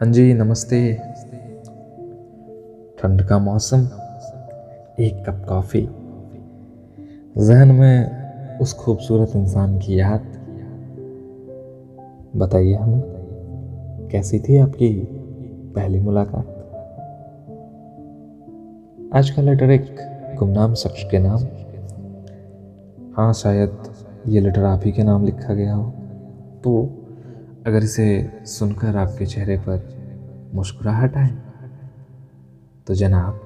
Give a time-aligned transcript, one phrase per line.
[0.00, 0.94] हाँ जी, नमस्ते।
[2.98, 3.78] ठंड का मौसम,
[5.00, 5.82] एक कप कॉफ़ी।
[7.38, 8.10] जहन में
[8.58, 10.20] उस खूबसूरत इंसान की याद।
[12.36, 13.02] बताइए हमें,
[14.12, 15.08] कैसी थी आपकी
[15.74, 16.46] पहली मुलाकात?
[19.14, 19.96] आज का लेटर एक
[20.38, 21.40] गुमनाम शख्स के नाम।
[23.16, 23.78] हाँ शायद
[24.28, 25.90] ये लेटर आप ही के नाम लिखा गया हो।
[26.64, 26.97] तो
[27.68, 28.06] अगर इसे
[28.46, 31.30] सुनकर आपके चेहरे पर मुस्कुराहट आए
[32.86, 33.40] तो जनाब,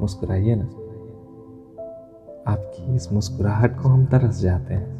[0.00, 0.64] मुस्कुराइए ना।
[2.52, 4.96] आपकी इस मुस्कुराहट को हम तरस जाते हैं।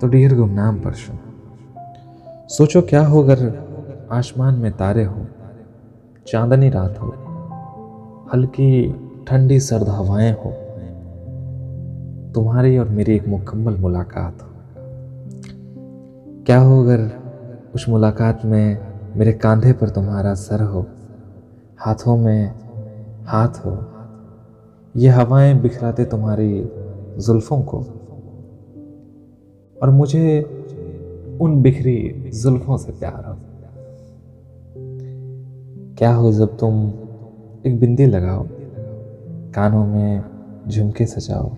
[0.00, 1.12] तो डियर गुमनाम परशु
[2.48, 3.38] सोचो क्या हो अगर
[4.12, 5.26] आसमान में तारे हो,
[6.26, 7.12] चांदनी रात हो,
[8.34, 8.70] हल्की
[9.28, 10.52] ठंडी सर्द हवाएँ हो,
[12.34, 14.55] तुम्हारी और मेरी एक मुकम्मल मुलाकात हो।
[16.46, 17.10] क्या हो अगर
[17.74, 18.78] उस मुलाकात में
[19.16, 20.86] मेरे कंधे पर तुम्हारा सर हो,
[21.78, 22.54] हाथों में
[23.24, 23.86] हाथ हो,
[24.96, 26.60] ये हवाएँ बिखराते तुम्हारी
[27.18, 27.78] जुल्फ़ों को,
[29.82, 30.42] और मुझे
[31.40, 33.36] उन बिखरी जुल्फ़ों से प्यार हो?
[35.98, 36.88] क्या हो जब तुम
[37.66, 38.46] एक बिंदी लगाओ,
[39.54, 40.24] कानों में
[40.68, 41.50] झुमके सजाओ,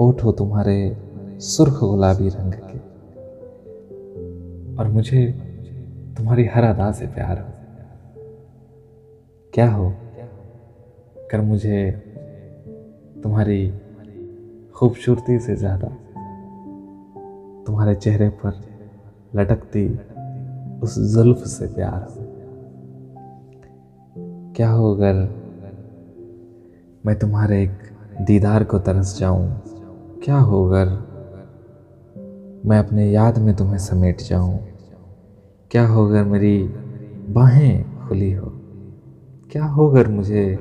[0.00, 0.96] होठ हो तुम्हारे
[1.40, 2.52] सुर्ख गुलाबी रंग
[4.78, 5.26] और मुझे
[6.16, 7.46] तुम्हारी हर अदा से प्यार हो।
[9.52, 9.92] क्या हो
[11.30, 11.90] कर मुझे
[13.22, 13.72] तुम्हारी
[14.74, 15.88] खूबसूरती से ज़्यादा
[17.66, 18.60] तुम्हारे चेहरे पर
[19.34, 19.86] लटकती
[20.82, 22.24] उस जुल्फ से प्यार हो।
[24.56, 25.14] क्या हो अगर
[27.06, 27.78] मैं तुम्हारे एक
[28.20, 29.62] दीदार को तरस जाऊँ?
[30.24, 31.05] क्या हो अगर
[32.66, 34.58] मैं अपने याद में तुम्हें समेट जाऊँ।
[35.70, 36.62] क्या हो अगर मेरी
[37.28, 38.52] बाहें खुली हो?
[39.52, 40.56] क्या हो अगर मुझे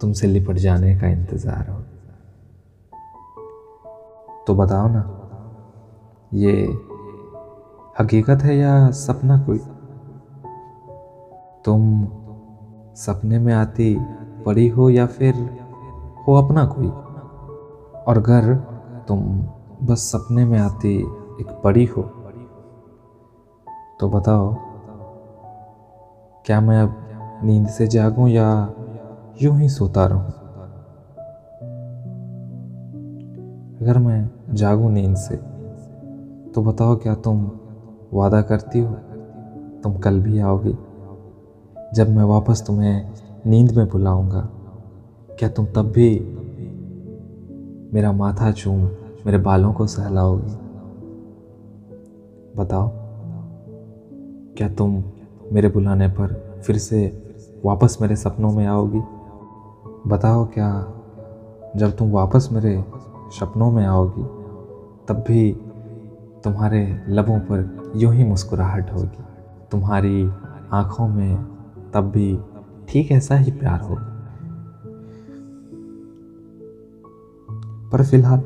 [0.00, 1.80] तुमसे लिपट जाने का इंतज़ार हो?
[4.46, 5.30] तो बताओ ना,
[6.34, 6.52] ये
[8.00, 9.58] हकीकत है या सपना कोई?
[11.64, 12.08] तुम
[12.94, 13.96] सपने में आती
[14.46, 15.34] पड़ी हो या फिर
[16.28, 16.88] हो अपना कोई?
[18.06, 18.54] और अगर
[19.08, 19.46] तुम
[19.82, 20.98] बस सपने में आती
[21.40, 22.02] एक पड़ी हो।
[24.00, 24.54] तो बताओ,
[26.46, 26.94] क्या मैं अब
[27.44, 28.72] नींद से जागूं या
[29.42, 30.26] यूँ ही सोता रहूँ?
[33.80, 35.36] अगर मैं जागूं नींद से
[36.52, 37.50] तो बताओ क्या तुम
[38.12, 38.94] वादा करती हो?
[39.82, 40.78] तुम कल भी आओगी।
[41.94, 43.10] जब मैं वापस तुम्हें
[43.46, 44.40] नींद में बुलाऊँगा,
[45.38, 46.20] क्या तुम तब भी
[47.94, 48.88] मेरा माथा चूम
[49.26, 50.52] मेरे बालों को सहलाओगी।
[52.56, 52.90] बताओ,
[54.56, 55.04] क्या तुम
[55.52, 57.22] मेरे बुलाने पर फिर से
[57.64, 59.00] वापस मेरे सपनों में आओगी?
[60.06, 60.92] बताओ क्या,
[61.76, 62.84] जब तुम वापस मेरे
[63.40, 64.22] सपनों में आओगी,
[65.08, 65.52] तब भी
[66.44, 69.22] तुम्हारे लबों पर यूँ ही मुस्कुराहट होगी।
[69.70, 70.30] तुम्हारी
[70.72, 71.36] आँखों में
[71.94, 72.38] तब भी
[72.88, 74.10] ठीक ऐसा ही प्यार होगा।
[77.92, 78.40] पर फ़िलहाल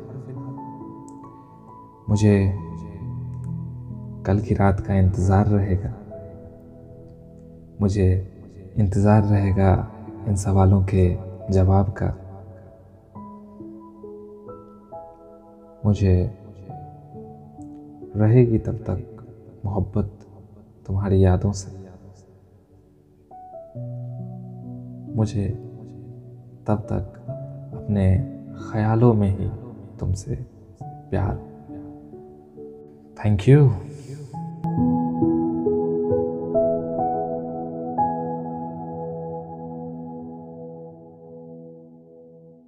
[2.09, 2.53] मुझे
[4.25, 5.93] कल की रात का इंतज़ार रहेगा।
[7.81, 8.07] मुझे
[8.77, 9.91] इंतज़ार रहेगा
[10.27, 11.17] इन सवालों के
[11.53, 12.07] जवाब का।
[15.85, 16.35] मुझे
[18.15, 19.25] रहेगी तब तक
[19.65, 20.11] मोहब्बत
[20.87, 21.71] तुम्हारी यादों से।
[25.15, 25.47] मुझे
[26.67, 27.21] तब तक
[27.73, 28.17] अपने
[28.71, 29.49] ख्यालों में ही
[29.99, 30.35] तुमसे
[30.81, 31.48] प्यार।
[33.21, 33.88] Thank you.